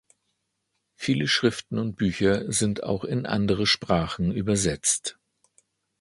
[0.95, 5.19] Viele Schriften und Bücher sind auch in andere Sprachen übersetzt.